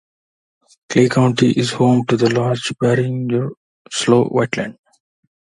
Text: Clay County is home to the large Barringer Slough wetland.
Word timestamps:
Clay 0.89 1.09
County 1.09 1.51
is 1.51 1.73
home 1.73 2.07
to 2.07 2.17
the 2.17 2.33
large 2.33 2.73
Barringer 2.79 3.51
Slough 3.91 4.31
wetland. 4.31 4.77